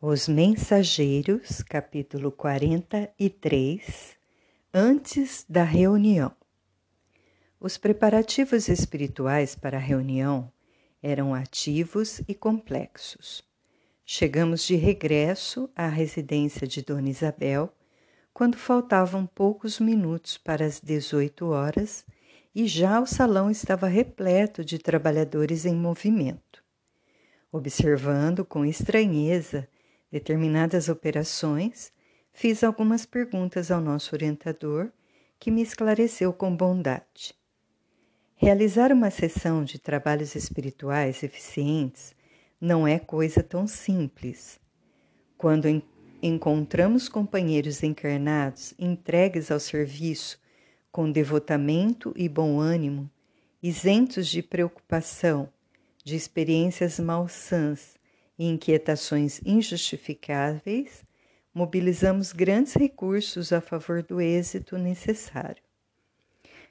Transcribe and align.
Os 0.00 0.28
Mensageiros, 0.28 1.60
capítulo 1.60 2.30
43 2.30 4.16
Antes 4.72 5.44
da 5.48 5.64
reunião. 5.64 6.30
Os 7.58 7.76
preparativos 7.76 8.68
espirituais 8.68 9.56
para 9.56 9.76
a 9.76 9.80
reunião 9.80 10.52
eram 11.02 11.34
ativos 11.34 12.22
e 12.28 12.34
complexos. 12.34 13.42
Chegamos 14.04 14.62
de 14.62 14.76
regresso 14.76 15.68
à 15.74 15.88
residência 15.88 16.64
de 16.64 16.80
Dona 16.80 17.10
Isabel 17.10 17.68
quando 18.32 18.56
faltavam 18.56 19.26
poucos 19.26 19.80
minutos 19.80 20.38
para 20.38 20.64
as 20.64 20.80
18 20.80 21.48
horas 21.48 22.06
e 22.54 22.68
já 22.68 23.00
o 23.00 23.06
salão 23.06 23.50
estava 23.50 23.88
repleto 23.88 24.64
de 24.64 24.78
trabalhadores 24.78 25.66
em 25.66 25.74
movimento. 25.74 26.62
Observando 27.50 28.44
com 28.44 28.64
estranheza 28.64 29.68
determinadas 30.10 30.88
operações, 30.88 31.92
fiz 32.32 32.62
algumas 32.64 33.04
perguntas 33.04 33.70
ao 33.70 33.80
nosso 33.80 34.14
orientador, 34.14 34.90
que 35.38 35.50
me 35.50 35.62
esclareceu 35.62 36.32
com 36.32 36.54
bondade. 36.54 37.34
Realizar 38.36 38.92
uma 38.92 39.10
sessão 39.10 39.64
de 39.64 39.78
trabalhos 39.78 40.34
espirituais 40.34 41.22
eficientes 41.22 42.14
não 42.60 42.86
é 42.86 42.98
coisa 42.98 43.42
tão 43.42 43.66
simples. 43.66 44.60
Quando 45.36 45.66
en 45.68 45.82
encontramos 46.20 47.08
companheiros 47.08 47.84
encarnados 47.84 48.74
entregues 48.76 49.52
ao 49.52 49.60
serviço 49.60 50.40
com 50.90 51.08
devotamento 51.12 52.12
e 52.16 52.28
bom 52.28 52.58
ânimo, 52.58 53.08
isentos 53.62 54.26
de 54.26 54.42
preocupação, 54.42 55.48
de 56.04 56.16
experiências 56.16 56.98
malsãs 56.98 57.97
e 58.38 58.46
inquietações 58.46 59.40
injustificáveis, 59.44 61.04
mobilizamos 61.52 62.32
grandes 62.32 62.74
recursos 62.74 63.52
a 63.52 63.60
favor 63.60 64.02
do 64.02 64.20
êxito 64.20 64.78
necessário. 64.78 65.62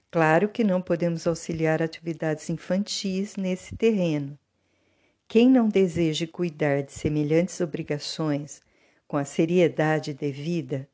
Claro 0.10 0.48
que 0.48 0.64
não 0.64 0.82
podemos 0.82 1.28
auxiliar 1.28 1.82
atividades 1.84 2.50
infantis 2.50 3.36
nesse 3.36 3.76
terreno. 3.76 4.40
Quem 5.28 5.50
não 5.50 5.68
deseja 5.68 6.26
cuidar 6.26 6.84
de 6.84 6.94
semelhantes 6.94 7.60
obrigações 7.60 8.62
com 9.08 9.18
a 9.18 9.26
seriedade 9.26 10.14
devida, 10.14 10.88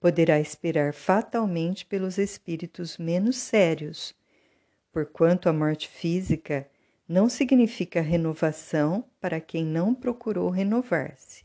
poderá 0.00 0.40
esperar 0.40 0.94
fatalmente 0.94 1.84
pelos 1.84 2.18
espíritos 2.18 2.98
menos 2.98 3.36
sérios, 3.36 4.14
porquanto 4.92 5.48
a 5.48 5.52
morte 5.52 5.88
física 5.88 6.68
não 7.10 7.28
significa 7.28 8.00
renovação 8.00 9.04
para 9.20 9.40
quem 9.40 9.64
não 9.64 9.92
procurou 9.92 10.48
renovar-se. 10.48 11.44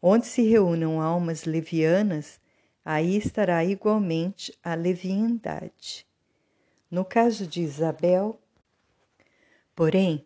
Onde 0.00 0.26
se 0.26 0.40
reúnam 0.40 1.02
almas 1.02 1.44
levianas, 1.44 2.40
aí 2.82 3.14
estará 3.14 3.62
igualmente 3.62 4.58
a 4.64 4.74
leviandade. 4.74 6.06
No 6.90 7.04
caso 7.04 7.46
de 7.46 7.60
Isabel, 7.60 8.40
porém, 9.76 10.24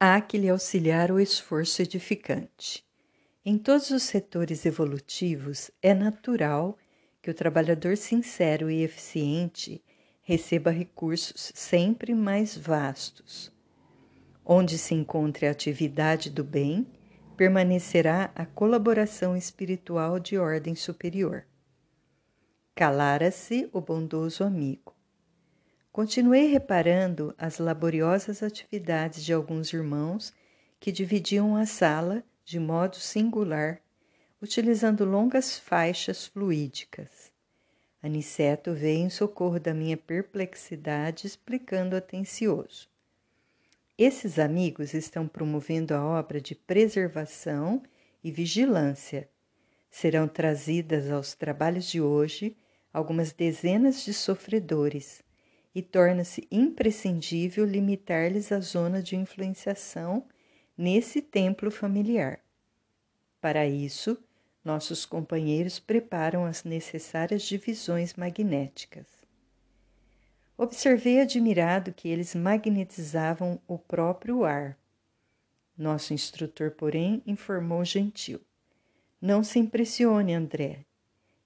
há 0.00 0.18
que 0.18 0.38
lhe 0.38 0.48
auxiliar 0.48 1.10
o 1.10 1.20
esforço 1.20 1.82
edificante. 1.82 2.82
Em 3.44 3.58
todos 3.58 3.90
os 3.90 4.04
setores 4.04 4.64
evolutivos, 4.64 5.70
é 5.82 5.92
natural 5.92 6.78
que 7.20 7.30
o 7.30 7.34
trabalhador 7.34 7.98
sincero 7.98 8.70
e 8.70 8.82
eficiente 8.82 9.84
receba 10.22 10.70
recursos 10.70 11.52
sempre 11.54 12.14
mais 12.14 12.56
vastos 12.56 13.52
Onde 14.46 14.76
se 14.76 14.94
encontre 14.94 15.46
a 15.46 15.50
atividade 15.50 16.28
do 16.28 16.44
bem, 16.44 16.86
permanecerá 17.34 18.30
a 18.34 18.44
colaboração 18.44 19.36
espiritual 19.36 20.20
de 20.20 20.36
ordem 20.36 20.74
superior. 20.74 21.46
Calara-se 22.74 23.68
o 23.72 23.80
bondoso 23.80 24.44
amigo. 24.44 24.94
Continuei 25.90 26.46
reparando 26.48 27.34
as 27.38 27.58
laboriosas 27.58 28.42
atividades 28.42 29.24
de 29.24 29.32
alguns 29.32 29.72
irmãos 29.72 30.34
que 30.78 30.92
dividiam 30.92 31.56
a 31.56 31.64
sala 31.64 32.22
de 32.44 32.60
modo 32.60 32.96
singular, 32.96 33.80
utilizando 34.42 35.04
longas 35.04 35.58
faixas 35.58 36.26
fluídicas. 36.26 37.32
Aniceto 38.02 38.74
veio 38.74 39.06
em 39.06 39.08
socorro 39.08 39.58
da 39.58 39.72
minha 39.72 39.96
perplexidade, 39.96 41.26
explicando 41.26 41.96
atencioso. 41.96 42.92
Esses 43.96 44.40
amigos 44.40 44.92
estão 44.92 45.28
promovendo 45.28 45.94
a 45.94 46.04
obra 46.04 46.40
de 46.40 46.52
preservação 46.52 47.80
e 48.24 48.32
vigilância. 48.32 49.28
Serão 49.88 50.26
trazidas 50.26 51.12
aos 51.12 51.34
trabalhos 51.34 51.88
de 51.88 52.00
hoje 52.00 52.56
algumas 52.92 53.32
dezenas 53.32 54.04
de 54.04 54.12
sofredores 54.12 55.22
e 55.72 55.80
torna-se 55.80 56.44
imprescindível 56.50 57.64
limitar-lhes 57.64 58.50
a 58.50 58.58
zona 58.58 59.00
de 59.00 59.14
influenciação 59.14 60.26
nesse 60.76 61.22
templo 61.22 61.70
familiar. 61.70 62.40
Para 63.40 63.64
isso, 63.64 64.18
nossos 64.64 65.06
companheiros 65.06 65.78
preparam 65.78 66.44
as 66.44 66.64
necessárias 66.64 67.42
divisões 67.42 68.14
magnéticas. 68.14 69.23
Observei 70.56 71.20
admirado 71.20 71.92
que 71.92 72.08
eles 72.08 72.32
magnetizavam 72.34 73.60
o 73.66 73.76
próprio 73.76 74.44
ar. 74.44 74.78
Nosso 75.76 76.14
instrutor, 76.14 76.70
porém, 76.70 77.20
informou 77.26 77.84
gentil: 77.84 78.40
Não 79.20 79.42
se 79.42 79.58
impressione, 79.58 80.32
André. 80.32 80.84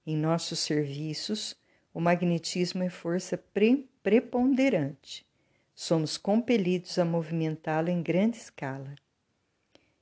Em 0.05 0.15
nossos 0.15 0.59
serviços, 0.59 1.55
o 1.91 1.99
magnetismo 1.99 2.83
é 2.83 2.89
força 2.89 3.35
pre 3.37 3.89
preponderante. 4.03 5.25
Somos 5.73 6.17
compelidos 6.17 6.99
a 6.99 7.05
movimentá-lo 7.05 7.89
em 7.89 8.03
grande 8.03 8.37
escala. 8.37 8.93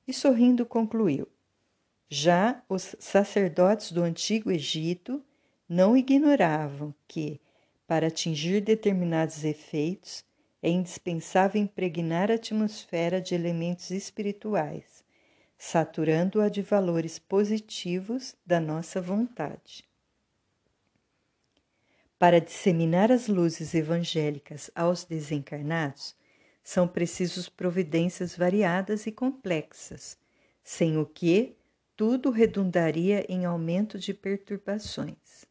E 0.06 0.12
sorrindo 0.12 0.66
concluiu: 0.66 1.26
Já 2.10 2.62
os 2.68 2.94
sacerdotes 2.98 3.90
do 3.90 4.02
antigo 4.02 4.50
Egito 4.50 5.24
não 5.66 5.96
ignoravam 5.96 6.94
que, 7.06 7.40
para 7.88 8.08
atingir 8.08 8.60
determinados 8.60 9.44
efeitos, 9.44 10.22
é 10.62 10.68
indispensável 10.68 11.62
impregnar 11.62 12.30
a 12.30 12.34
atmosfera 12.34 13.18
de 13.18 13.34
elementos 13.34 13.90
espirituais, 13.90 15.02
saturando-a 15.56 16.50
de 16.50 16.60
valores 16.60 17.18
positivos 17.18 18.36
da 18.44 18.60
nossa 18.60 19.00
vontade. 19.00 19.88
Para 22.18 22.42
disseminar 22.42 23.10
as 23.10 23.26
luzes 23.26 23.72
evangélicas 23.74 24.70
aos 24.74 25.04
desencarnados, 25.04 26.14
são 26.62 26.86
precisos 26.86 27.48
providências 27.48 28.36
variadas 28.36 29.06
e 29.06 29.12
complexas, 29.12 30.18
sem 30.62 30.98
o 30.98 31.06
que 31.06 31.56
tudo 31.96 32.30
redundaria 32.30 33.24
em 33.30 33.46
aumento 33.46 33.98
de 33.98 34.12
perturbações. 34.12 35.47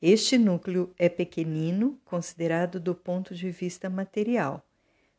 Este 0.00 0.36
núcleo 0.36 0.94
é 0.98 1.08
pequenino, 1.08 1.98
considerado 2.04 2.78
do 2.78 2.94
ponto 2.94 3.34
de 3.34 3.50
vista 3.50 3.88
material, 3.88 4.62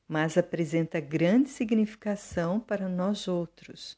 mas 0.08 0.38
apresenta 0.38 1.00
grande 1.00 1.50
significação 1.50 2.60
para 2.60 2.88
nós 2.88 3.28
outros. 3.28 3.98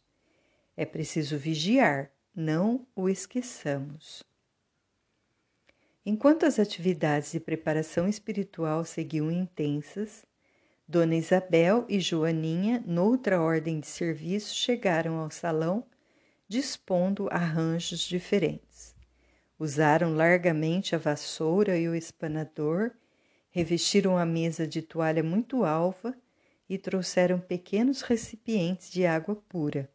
É 0.78 0.86
preciso 0.86 1.38
vigiar, 1.38 2.10
não 2.34 2.88
o 2.96 3.10
esqueçamos. 3.10 4.24
Enquanto 6.06 6.46
as 6.46 6.58
atividades 6.58 7.34
de 7.34 7.40
preparação 7.40 8.08
espiritual 8.08 8.86
seguiam 8.86 9.30
intensas, 9.30 10.26
Dona 10.88 11.16
Isabel 11.16 11.86
e 11.88 12.00
Joaninha, 12.00 12.82
noutra 12.88 13.40
ordem 13.40 13.80
de 13.80 13.86
serviço, 13.86 14.56
chegaram 14.56 15.20
ao 15.20 15.30
salão 15.30 15.86
dispondo 16.48 17.28
arranjos 17.30 18.00
diferentes. 18.00 18.69
Usaram 19.60 20.16
largamente 20.16 20.96
a 20.96 20.98
vassoura 20.98 21.78
e 21.78 21.90
o 21.90 21.94
espanador, 21.94 22.92
revestiram 23.52 24.18
a 24.18 24.26
mesa 24.26 24.66
de 24.66 24.82
toalha 24.82 25.22
muito 25.22 25.66
alva 25.66 26.16
e 26.70 26.78
trouxeram 26.78 27.38
pequenos 27.42 28.02
recipientes 28.02 28.90
de 28.90 29.06
água 29.06 29.36
pura. 29.36 29.90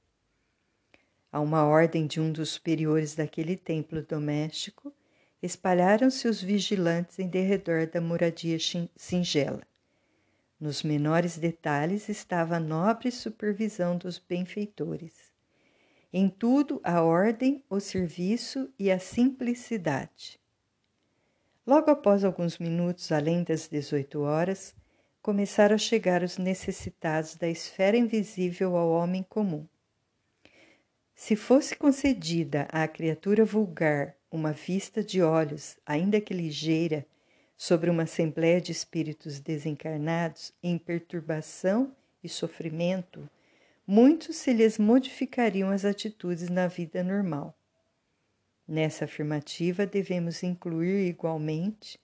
A 1.33 1.41
uma 1.41 1.65
ordem 1.65 2.07
de 2.07 2.21
um 2.21 2.31
dos 2.31 2.51
superiores 2.51 3.15
daquele 3.15 3.57
templo 3.57 4.03
doméstico, 4.03 4.93
espalharam-se 5.43 6.29
os 6.29 6.43
vigilantes 6.43 7.19
em 7.19 7.27
derredor 7.27 7.87
da 7.87 8.03
moradia 8.03 8.59
singela. 8.95 9.63
Nos 10.61 10.83
menores 10.83 11.39
detalhes 11.39 12.11
estava 12.11 12.57
a 12.57 12.61
nobre 12.61 13.11
supervisão 13.11 13.97
dos 13.97 14.19
benfeitores. 14.19 15.24
Em 16.17 16.29
tudo 16.29 16.81
a 16.85 17.03
ordem, 17.03 17.61
o 17.69 17.81
serviço 17.81 18.73
e 18.79 18.89
a 18.89 19.01
simplicidade. 19.01 20.39
Logo 21.67 21.91
após 21.91 22.23
alguns 22.23 22.57
minutos 22.57 23.11
além 23.11 23.43
das 23.43 23.67
18 23.67 24.21
horas, 24.21 24.77
começaram 25.21 25.75
a 25.75 25.79
chegar 25.79 26.23
os 26.23 26.39
necessitados 26.39 27.35
da 27.35 27.49
esfera 27.49 27.97
invisível 27.97 28.77
ao 28.77 28.93
homem 28.93 29.25
comum. 29.25 29.67
Se 31.17 31.35
fosse 31.35 31.75
concedida 31.75 32.69
à 32.71 32.87
criatura 32.87 33.45
vulgar 33.45 34.15
uma 34.31 34.53
vista 34.53 35.03
de 35.03 35.21
olhos, 35.21 35.77
ainda 35.85 36.21
que 36.21 36.33
ligeira, 36.33 37.05
sobre 37.57 37.91
uma 37.91 38.05
assembléia 38.05 38.61
de 38.61 38.71
espíritos 38.71 39.41
desencarnados 39.41 40.53
em 40.63 40.79
perturbação 40.79 41.91
e 42.23 42.29
sofrimento, 42.29 43.29
muitos 43.87 44.37
se 44.37 44.53
lhes 44.53 44.79
modificariam 44.79 45.71
as 45.71 45.85
atitudes 45.85 46.49
na 46.49 46.67
vida 46.67 47.03
normal. 47.03 47.57
Nessa 48.67 49.05
afirmativa, 49.05 49.85
devemos 49.85 50.43
incluir 50.43 51.07
igualmente 51.07 52.01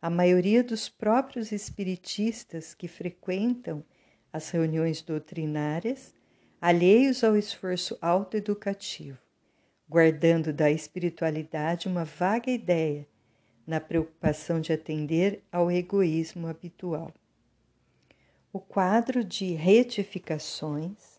a 0.00 0.08
maioria 0.08 0.64
dos 0.64 0.88
próprios 0.88 1.52
espiritistas 1.52 2.72
que 2.72 2.88
frequentam 2.88 3.84
as 4.32 4.48
reuniões 4.50 5.02
doutrinárias, 5.02 6.14
alheios 6.60 7.22
ao 7.22 7.36
esforço 7.36 7.98
autoeducativo, 8.00 9.18
guardando 9.88 10.52
da 10.52 10.70
espiritualidade 10.70 11.88
uma 11.88 12.04
vaga 12.04 12.50
ideia, 12.50 13.06
na 13.66 13.80
preocupação 13.80 14.62
de 14.62 14.72
atender 14.72 15.42
ao 15.52 15.70
egoísmo 15.70 16.46
habitual. 16.46 17.12
O 18.50 18.58
quadro 18.58 19.22
de 19.22 19.52
retificações 19.52 21.17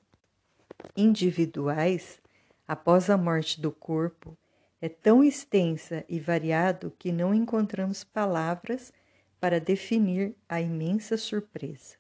individuais 0.96 2.20
após 2.68 3.10
a 3.10 3.18
morte 3.18 3.60
do 3.60 3.72
corpo 3.72 4.38
é 4.81 4.88
tão 4.88 5.24
extensa 5.24 6.06
e 6.08 6.20
variado 6.20 6.94
que 6.98 7.12
não 7.12 7.34
encontramos 7.34 8.04
palavras 8.04 8.94
para 9.40 9.60
definir 9.60 10.36
a 10.48 10.62
imensa 10.62 11.18
surpresa. 11.18 11.96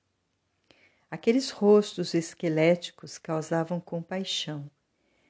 Aqueles 1.11 1.49
rostos 1.49 2.13
esqueléticos 2.13 3.17
causavam 3.17 3.79
compaixão. 3.79 4.69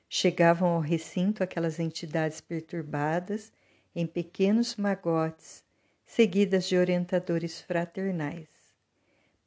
Chegavam 0.09 0.69
ao 0.69 0.81
recinto 0.81 1.43
aquelas 1.43 1.79
entidades 1.79 2.41
perturbadas 2.41 3.51
em 3.95 4.05
pequenos 4.05 4.75
magotes, 4.75 5.63
seguidas 6.05 6.67
de 6.67 6.75
orientadores 6.77 7.61
fraternais. 7.61 8.47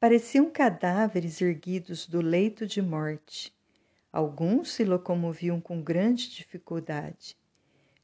Pareciam 0.00 0.50
cadáveres 0.50 1.40
erguidos 1.40 2.06
do 2.06 2.20
leito 2.20 2.66
de 2.66 2.80
morte. 2.80 3.52
Alguns 4.12 4.72
se 4.72 4.84
locomoviam 4.84 5.60
com 5.60 5.82
grande 5.82 6.30
dificuldade 6.30 7.36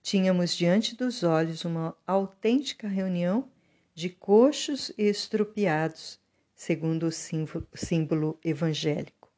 Tínhamos 0.03 0.57
diante 0.57 0.97
dos 0.97 1.23
olhos 1.23 1.67
uma 1.67 1.95
autêntica 2.07 2.89
reunião 2.89 3.51
de 3.95 4.09
coxos 4.09 4.91
e 4.97 5.03
estrupiados, 5.03 6.19
segundo 6.55 7.09
o 7.09 7.13
símbolo 7.77 8.39
evangélico. 8.43 9.31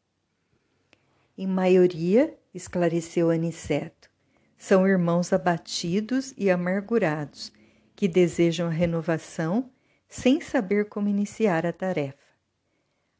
Em 1.36 1.44
maioria, 1.44 2.38
esclareceu 2.54 3.30
Aniceto, 3.30 4.08
são 4.56 4.86
irmãos 4.86 5.32
abatidos 5.32 6.32
e 6.36 6.48
amargurados 6.50 7.52
que 7.96 8.06
desejam 8.06 8.68
a 8.68 8.70
renovação 8.70 9.72
sem 10.08 10.40
saber 10.40 10.88
como 10.88 11.08
iniciar 11.08 11.66
a 11.66 11.72
tarefa. 11.72 12.29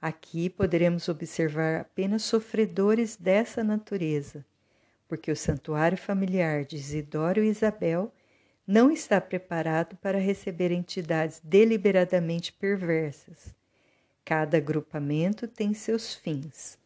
Aqui 0.01 0.49
poderemos 0.49 1.09
observar 1.09 1.81
apenas 1.81 2.23
sofredores 2.23 3.17
dessa 3.17 3.63
natureza, 3.63 4.45
porque 5.07 5.31
o 5.31 5.37
santuário 5.37 5.99
familiar 5.99 6.65
de 6.65 6.77
Isidoro 6.77 7.45
e 7.45 7.49
Isabel 7.49 8.11
não 8.67 8.91
está 8.91 9.21
preparado 9.21 9.97
para 9.97 10.19
receber 10.19 10.71
entidades 10.71 11.41
deliberadamente 11.45 12.53
perversas. 12.53 13.55
Cada 14.25 14.57
agrupamento 14.57 15.47
tem 15.47 15.75
seus 15.75 16.15
fins. 16.15 16.79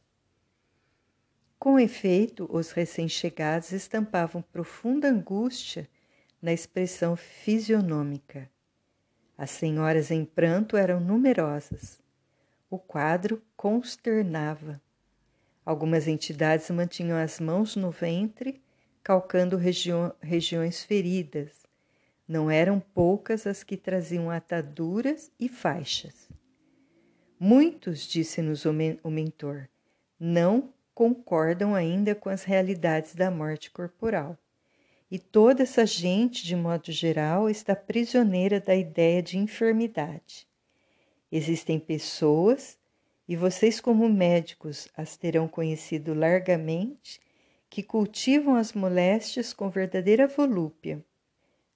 Com 1.58 1.78
efeito, 1.78 2.48
os 2.50 2.72
recém-chegados 2.72 3.70
estampavam 3.70 4.42
profunda 4.42 5.08
angústia 5.08 5.88
na 6.42 6.52
expressão 6.52 7.16
fisionômica. 7.16 8.50
As 9.38 9.50
senhoras 9.50 10.10
em 10.10 10.24
pranto 10.24 10.76
eram 10.76 11.00
numerosas. 11.00 12.03
O 12.74 12.78
quadro 12.80 13.40
consternava. 13.56 14.82
Algumas 15.64 16.08
entidades 16.08 16.68
mantinham 16.70 17.16
as 17.16 17.38
mãos 17.38 17.76
no 17.76 17.88
ventre, 17.88 18.60
calcando 19.00 19.56
regiões 19.56 20.82
feridas. 20.82 21.52
Não 22.26 22.50
eram 22.50 22.80
poucas 22.80 23.46
as 23.46 23.62
que 23.62 23.76
traziam 23.76 24.28
ataduras 24.28 25.30
e 25.38 25.48
faixas. 25.48 26.28
Muitos, 27.38 28.08
disse-nos 28.08 28.64
o 28.64 28.72
mentor, 28.72 29.68
não 30.18 30.74
concordam 30.92 31.76
ainda 31.76 32.12
com 32.12 32.28
as 32.28 32.42
realidades 32.42 33.14
da 33.14 33.30
morte 33.30 33.70
corporal. 33.70 34.36
E 35.08 35.16
toda 35.16 35.62
essa 35.62 35.86
gente, 35.86 36.44
de 36.44 36.56
modo 36.56 36.90
geral, 36.90 37.48
está 37.48 37.76
prisioneira 37.76 38.58
da 38.58 38.74
ideia 38.74 39.22
de 39.22 39.38
enfermidade. 39.38 40.52
Existem 41.36 41.80
pessoas 41.80 42.78
e 43.26 43.34
vocês, 43.34 43.80
como 43.80 44.08
médicos, 44.08 44.86
as 44.96 45.16
terão 45.16 45.48
conhecido 45.48 46.14
largamente, 46.14 47.20
que 47.68 47.82
cultivam 47.82 48.54
as 48.54 48.72
moléstias 48.72 49.52
com 49.52 49.68
verdadeira 49.68 50.28
volúpia, 50.28 51.04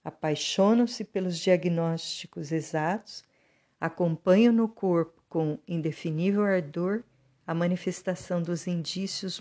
apaixonam-se 0.05 1.03
pelos 1.03 1.37
diagnósticos 1.37 2.53
exatos, 2.53 3.25
acompanham 3.81 4.53
no 4.53 4.69
corpo 4.69 5.21
com 5.29 5.59
indefinível 5.67 6.45
ardor 6.45 7.03
a 7.45 7.53
manifestação 7.53 8.41
dos 8.41 8.69
indícios 8.69 9.41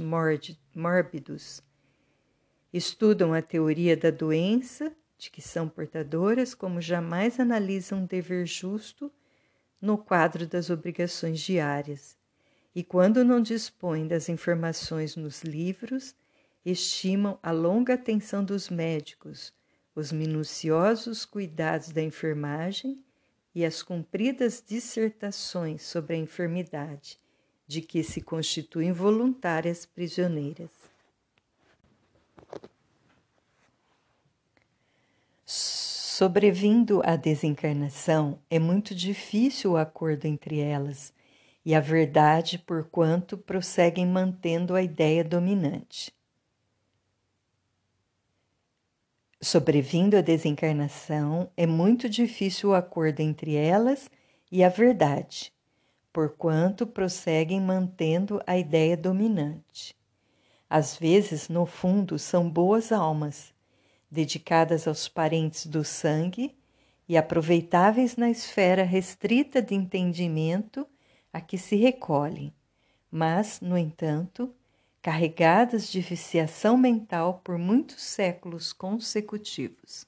mórbidos, 0.73 1.61
estudam 2.73 3.35
a 3.35 3.41
teoria 3.43 3.95
da 3.95 4.09
doença 4.09 4.91
de 5.15 5.29
que 5.29 5.43
são 5.43 5.69
portadoras, 5.69 6.55
como 6.55 6.81
jamais 6.81 7.39
analisam 7.39 7.99
um 7.99 8.05
dever 8.07 8.47
justo 8.47 9.11
no 9.81 9.97
quadro 9.97 10.47
das 10.47 10.69
obrigações 10.69 11.39
diárias, 11.39 12.17
e 12.75 12.83
quando 12.83 13.23
não 13.23 13.41
dispõem 13.41 14.07
das 14.07 14.29
informações 14.29 15.15
nos 15.15 15.43
livros, 15.43 16.15
estimam 16.63 17.39
a 17.41 17.51
longa 17.51 17.93
atenção 17.93 18.43
dos 18.43 18.69
médicos, 18.69 19.53
os 19.95 20.11
minuciosos 20.11 21.25
cuidados 21.25 21.89
da 21.89 22.01
enfermagem 22.01 23.03
e 23.55 23.65
as 23.65 23.81
compridas 23.81 24.63
dissertações 24.65 25.81
sobre 25.81 26.15
a 26.15 26.19
enfermidade, 26.19 27.19
de 27.65 27.81
que 27.81 28.03
se 28.03 28.21
constituem 28.21 28.91
voluntárias 28.91 29.85
prisioneiras. 29.85 30.69
Sobrevindo 36.19 36.99
a 37.05 37.15
desencarnação, 37.15 38.39
é 38.49 38.57
muito 38.57 38.95
difícil 38.95 39.73
o 39.73 39.77
acordo 39.77 40.25
entre 40.25 40.59
elas 40.59 41.13
e 41.63 41.75
a 41.75 41.79
verdade, 41.79 42.57
porquanto 42.57 43.37
prosseguem 43.37 44.07
mantendo 44.07 44.73
a 44.73 44.81
ideia 44.81 45.23
dominante. 45.23 46.11
Sobrevindo 49.39 50.17
a 50.17 50.21
desencarnação, 50.21 51.51
é 51.55 51.67
muito 51.67 52.09
difícil 52.09 52.71
o 52.71 52.73
acordo 52.73 53.19
entre 53.19 53.53
elas 53.53 54.09
e 54.51 54.63
a 54.63 54.69
verdade, 54.69 55.53
porquanto 56.11 56.87
prosseguem 56.87 57.61
mantendo 57.61 58.41
a 58.47 58.57
ideia 58.57 58.97
dominante. 58.97 59.95
Às 60.67 60.97
vezes, 60.97 61.47
no 61.47 61.67
fundo, 61.67 62.17
são 62.17 62.49
boas 62.49 62.91
almas 62.91 63.55
dedicadas 64.09 64.87
aos 64.87 65.07
parentes 65.07 65.65
do 65.65 65.83
sangue 65.83 66.55
e 67.07 67.17
aproveitáveis 67.17 68.15
na 68.15 68.29
esfera 68.29 68.83
restrita 68.83 69.61
de 69.61 69.75
entendimento 69.75 70.87
a 71.31 71.39
que 71.39 71.57
se 71.57 71.75
recolhem, 71.75 72.53
mas, 73.11 73.61
no 73.61 73.77
entanto, 73.77 74.53
carregadas 75.01 75.89
de 75.89 76.01
viciação 76.01 76.77
mental 76.77 77.41
por 77.43 77.57
muitos 77.57 78.01
séculos 78.01 78.73
consecutivos. 78.73 80.05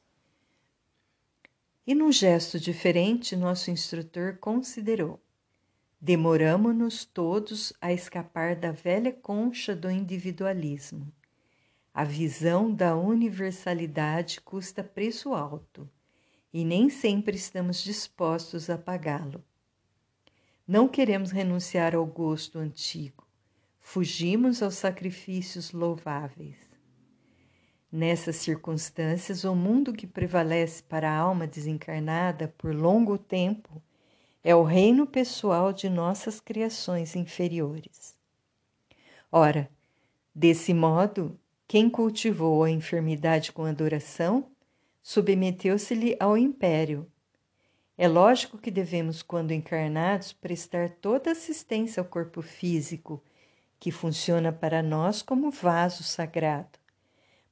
E 1.86 1.96
num 1.96 2.12
gesto 2.12 2.60
diferente, 2.60 3.36
nosso 3.36 3.72
instrutor 3.72 4.38
considerou: 4.38 5.20
demoramo-nos 6.00 7.06
todos 7.06 7.74
a 7.82 7.94
escapar 7.94 8.56
da 8.56 8.72
velha 8.72 9.12
concha 9.12 9.76
do 9.76 9.90
individualismo 9.90 11.12
a 11.94 12.04
visão 12.04 12.74
da 12.74 12.96
universalidade 12.96 14.42
custa 14.42 14.84
preço 14.84 15.34
alto 15.34 15.90
e 16.54 16.64
nem 16.64 16.90
sempre 16.90 17.36
estamos 17.36 17.84
dispostos 17.84 18.70
a 18.70 18.78
pagá-lo. 18.78 19.44
Não 20.68 20.88
queremos 20.88 21.32
renunciar 21.32 21.96
ao 21.96 22.06
gosto 22.06 22.60
antigo, 22.60 23.28
fugimos 23.80 24.62
aos 24.62 24.76
sacrifícios 24.76 25.72
louváveis. 25.72 26.58
Nessas 27.92 28.36
circunstâncias, 28.36 29.44
o 29.44 29.56
mundo 29.56 29.92
que 29.92 30.06
prevalece 30.06 30.84
para 30.84 31.10
a 31.10 31.18
alma 31.18 31.48
desencarnada 31.48 32.54
por 32.56 32.74
longo 32.76 33.18
tempo 33.18 33.82
é 34.44 34.56
o 34.56 34.64
reino 34.64 35.08
pessoal 35.08 35.74
de 35.74 35.90
nossas 35.90 36.40
criações 36.40 37.16
inferiores. 37.16 38.16
Ora, 39.32 39.70
desse 40.34 40.72
modo, 40.72 41.40
Quem 41.70 41.88
cultivou 41.88 42.64
a 42.64 42.72
enfermidade 42.72 43.52
com 43.52 43.64
adoração, 43.64 44.48
submeteu-se-lhe 45.04 46.18
ao 46.20 46.36
império. 46.36 47.06
É 47.96 48.08
lógico 48.08 48.58
que 48.58 48.72
devemos, 48.72 49.22
quando 49.22 49.52
encarnados, 49.52 50.34
prestar 50.34 50.90
toda 50.90 51.30
assistência 51.30 52.02
ao 52.02 52.08
corpo 52.08 52.42
físico, 52.42 53.24
que 53.80 53.92
funciona 53.92 54.52
para 54.52 54.82
nós 54.82 55.22
como 55.22 55.52
vaso 55.52 56.02
sagrado. 56.02 56.80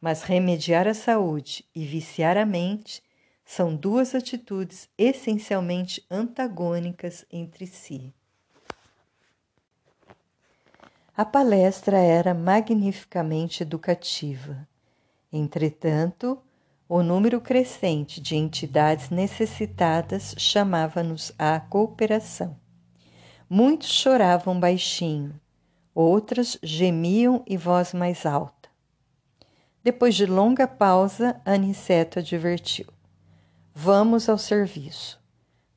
Mas 0.02 0.24
remediar 0.24 0.88
a 0.88 0.96
saúde 0.96 1.64
e 1.76 1.86
viciar 1.86 2.38
a 2.38 2.46
mente 2.46 3.04
são 3.46 3.76
duas 3.76 4.16
atitudes 4.16 4.90
essencialmente 4.98 6.04
antagônicas 6.10 7.24
entre 7.32 7.68
si. 7.68 8.12
A 11.18 11.26
palestra 11.26 11.98
era 11.98 12.32
magnificamente 12.36 13.64
educativa. 13.64 14.68
Entretanto, 15.34 16.38
o 16.88 17.02
número 17.02 17.42
crescente 17.42 18.22
de 18.22 18.36
entidades 18.36 19.10
necessitadas 19.10 20.36
chamava-nos 20.38 21.34
à 21.40 21.60
cooperação. 21.60 22.56
Muitos 23.50 23.90
choravam 23.90 24.60
baixinho, 24.60 25.42
outras 25.92 26.56
gemiam 26.62 27.44
em 27.48 27.58
voz 27.58 27.96
mais 27.96 28.24
alta. 28.24 28.70
Depois 29.84 30.14
de 30.14 30.28
longa 30.28 30.68
pausa, 30.68 31.42
Aniceto 31.44 32.20
advertiu: 32.20 32.86
Vamos 33.74 34.30
ao 34.30 34.38
serviço. 34.38 35.20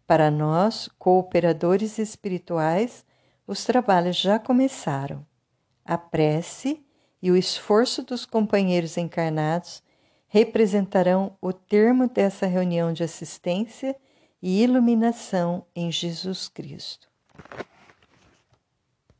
Para 0.07 0.31
nós, 0.31 0.87
cooperadores 0.99 1.97
espirituais, 1.99 3.07
os 3.47 3.65
trabalhos 3.65 4.19
já 4.19 4.39
começaram. 4.39 5.30
A 5.91 5.99
prece 5.99 6.81
e 7.21 7.33
o 7.33 7.37
esforço 7.37 8.05
dos 8.05 8.25
companheiros 8.25 8.97
encarnados 8.97 9.83
representarão 10.29 11.37
o 11.43 11.53
termo 11.53 12.09
dessa 12.09 12.47
reunião 12.47 12.93
de 12.93 13.03
assistência 13.03 13.97
e 14.41 14.63
iluminação 14.63 15.67
em 15.75 15.91
Jesus 15.91 16.49
Cristo. 16.49 17.09